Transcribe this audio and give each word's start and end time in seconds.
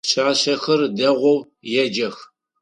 Пшъашъэхэр 0.05 0.81
дэгъоу 0.97 1.37
еджэх. 1.81 2.15